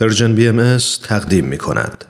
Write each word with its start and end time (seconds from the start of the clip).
پرژن 0.00 0.34
بی 0.34 0.48
ام 0.48 0.78
تقدیم 1.08 1.44
می 1.44 1.58
کند. 1.58 2.04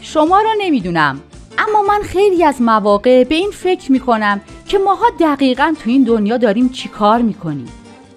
شما 0.00 0.40
را 0.40 0.50
نمی‌دونم 0.58 1.20
اما 1.58 1.82
من 1.82 2.02
خیلی 2.02 2.44
از 2.44 2.62
مواقع 2.62 3.24
به 3.24 3.34
این 3.34 3.50
فکر 3.50 3.92
می 3.92 4.00
کنم 4.00 4.40
که 4.66 4.78
ماها 4.78 5.06
دقیقا 5.20 5.74
تو 5.84 5.90
این 5.90 6.04
دنیا 6.04 6.36
داریم 6.36 6.68
چی 6.68 6.88
کار 6.88 7.22
می 7.22 7.34
کنیم 7.34 7.68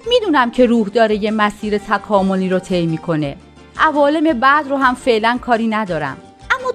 می‌دونم 0.10 0.52
که 0.52 0.66
روح 0.66 0.88
داره 0.88 1.16
یه 1.24 1.32
مسیر 1.32 1.78
تکاملی 1.78 2.50
رو 2.50 2.60
طی 2.60 2.86
می‌کنه. 2.86 3.38
عوالم 3.80 4.40
بعد 4.40 4.68
رو 4.68 4.78
هم 4.78 4.96
فعلا 4.96 5.38
کاری 5.42 5.68
ندارم. 5.68 6.18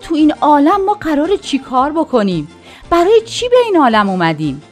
تو 0.02 0.14
این 0.14 0.32
عالم 0.32 0.84
ما 0.84 0.94
قرار 0.94 1.36
چی 1.36 1.58
کار 1.58 1.92
بکنیم؟ 1.92 2.48
برای 2.90 3.20
چی 3.26 3.48
به 3.48 3.56
این 3.64 3.76
عالم 3.76 4.08
اومدیم؟ 4.08 4.62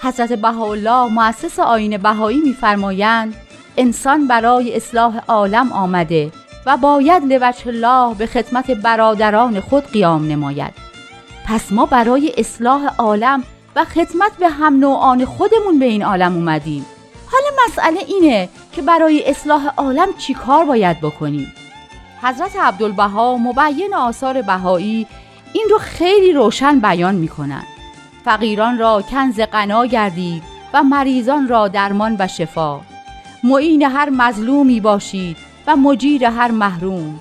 حضرت 0.00 0.32
بهاءالله 0.32 1.12
مؤسس 1.12 1.58
آین 1.58 1.96
بهایی 1.96 2.38
میفرمایند 2.40 3.34
انسان 3.76 4.26
برای 4.26 4.76
اصلاح 4.76 5.20
عالم 5.28 5.72
آمده 5.72 6.32
و 6.66 6.76
باید 6.76 7.24
لوجه 7.24 7.66
الله 7.66 8.14
به 8.14 8.26
خدمت 8.26 8.70
برادران 8.70 9.60
خود 9.60 9.84
قیام 9.84 10.28
نماید. 10.28 10.72
پس 11.46 11.72
ما 11.72 11.86
برای 11.86 12.32
اصلاح 12.38 12.86
عالم 12.98 13.44
و 13.76 13.84
خدمت 13.84 14.32
به 14.38 14.48
هم 14.48 14.80
نوعان 14.80 15.24
خودمون 15.24 15.78
به 15.78 15.84
این 15.84 16.02
عالم 16.04 16.34
اومدیم. 16.34 16.86
حالا 17.32 17.56
مسئله 17.66 18.00
اینه 18.06 18.48
که 18.72 18.82
برای 18.82 19.30
اصلاح 19.30 19.66
عالم 19.76 20.08
چی 20.18 20.34
کار 20.34 20.64
باید 20.64 21.00
بکنیم؟ 21.00 21.52
حضرت 22.22 22.56
عبدالبها 22.56 23.36
مبین 23.36 23.94
آثار 23.94 24.42
بهایی 24.42 25.06
این 25.52 25.66
رو 25.70 25.78
خیلی 25.78 26.32
روشن 26.32 26.80
بیان 26.80 27.14
می 27.14 27.28
کنند. 27.28 27.66
فقیران 28.24 28.78
را 28.78 29.02
کنز 29.02 29.40
غنا 29.40 29.86
گردید 29.86 30.42
و 30.74 30.82
مریضان 30.82 31.48
را 31.48 31.68
درمان 31.68 32.16
و 32.18 32.28
شفا. 32.28 32.80
معین 33.44 33.82
هر 33.82 34.10
مظلومی 34.10 34.80
باشید 34.80 35.36
و 35.66 35.76
مجیر 35.76 36.24
هر 36.24 36.50
محروم. 36.50 37.20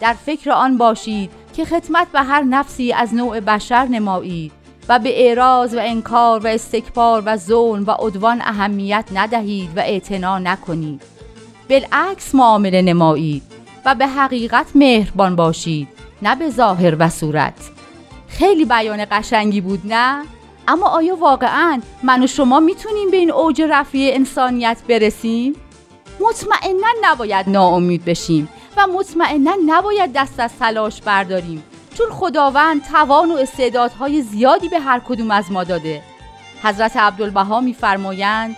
در 0.00 0.12
فکر 0.12 0.50
آن 0.50 0.78
باشید 0.78 1.30
که 1.52 1.64
خدمت 1.64 2.08
به 2.12 2.20
هر 2.20 2.42
نفسی 2.42 2.92
از 2.92 3.14
نوع 3.14 3.40
بشر 3.40 3.84
نمایید 3.84 4.52
و 4.88 4.98
به 4.98 5.26
اعراض 5.26 5.74
و 5.74 5.78
انکار 5.82 6.40
و 6.40 6.46
استکبار 6.46 7.22
و 7.26 7.36
ظلم 7.36 7.84
و 7.86 7.90
عدوان 7.90 8.40
اهمیت 8.40 9.04
ندهید 9.14 9.70
و 9.76 9.80
اعتنا 9.80 10.38
نکنید. 10.38 11.02
بالعکس 11.68 12.34
معامله 12.34 12.82
نمایید. 12.82 13.55
و 13.86 13.94
به 13.94 14.06
حقیقت 14.06 14.66
مهربان 14.74 15.36
باشید 15.36 15.88
نه 16.22 16.36
به 16.36 16.50
ظاهر 16.50 16.96
و 16.98 17.08
صورت 17.08 17.54
خیلی 18.28 18.64
بیان 18.64 19.06
قشنگی 19.10 19.60
بود 19.60 19.80
نه؟ 19.84 20.22
اما 20.68 20.88
آیا 20.88 21.16
واقعا 21.16 21.80
من 22.02 22.22
و 22.22 22.26
شما 22.26 22.60
می‌تونیم 22.60 23.10
به 23.10 23.16
این 23.16 23.30
اوج 23.30 23.62
رفیع 23.62 24.14
انسانیت 24.14 24.78
برسیم؟ 24.88 25.54
مطمئنا 26.20 26.88
نباید 27.02 27.48
ناامید 27.48 28.04
بشیم 28.04 28.48
و 28.76 28.86
مطمئنا 28.86 29.52
نباید 29.66 30.12
دست 30.12 30.40
از 30.40 30.50
تلاش 30.58 31.02
برداریم 31.02 31.62
چون 31.98 32.06
خداوند 32.10 32.84
توان 32.84 33.30
و 33.30 33.34
استعدادهای 33.34 34.22
زیادی 34.22 34.68
به 34.68 34.80
هر 34.80 35.00
کدوم 35.08 35.30
از 35.30 35.52
ما 35.52 35.64
داده 35.64 36.02
حضرت 36.62 36.96
عبدالبها 36.96 37.60
میفرمایند 37.60 38.56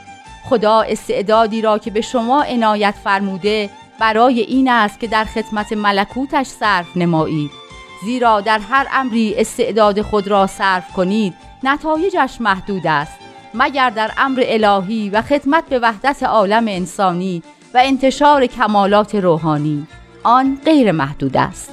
خدا 0.49 0.81
استعدادی 0.81 1.63
را 1.63 1.79
که 1.79 1.91
به 1.91 2.01
شما 2.01 2.43
عنایت 2.43 2.95
فرموده 3.05 3.71
برای 3.99 4.41
این 4.41 4.71
است 4.71 5.01
که 5.01 5.07
در 5.07 5.25
خدمت 5.25 5.73
ملکوتش 5.73 6.47
صرف 6.47 6.97
نمایید. 6.97 7.51
زیرا 8.05 8.41
در 8.41 8.59
هر 8.59 8.87
امری 8.93 9.35
استعداد 9.37 10.03
خود 10.03 10.29
را 10.29 10.47
صرف 10.47 10.93
کنید 10.93 11.35
نتایجش 11.63 12.41
محدود 12.41 12.87
است. 12.87 13.19
مگر 13.55 13.91
در 13.91 14.11
امر 14.19 14.43
الهی 14.47 15.11
و 15.11 15.23
خدمت 15.23 15.65
به 15.65 15.79
وحدت 15.79 16.23
عالم 16.23 16.69
انسانی 16.69 17.43
و 17.75 17.81
انتشار 17.85 18.47
کمالات 18.47 19.15
روحانی 19.15 19.87
آن 20.23 20.59
غیر 20.65 20.93
محدود 20.93 21.37
است. 21.37 21.71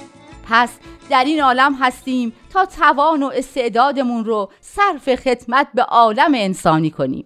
پس 0.49 0.69
در 1.09 1.23
این 1.23 1.41
عالم 1.41 1.75
هستیم 1.81 2.33
تا 2.53 2.65
توان 2.65 3.23
و 3.23 3.31
استعدادمون 3.35 4.25
رو 4.25 4.49
صرف 4.61 5.15
خدمت 5.15 5.67
به 5.73 5.81
عالم 5.81 6.31
انسانی 6.35 6.89
کنیم. 6.89 7.25